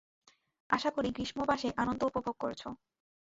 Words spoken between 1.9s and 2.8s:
উপভোগ করছ।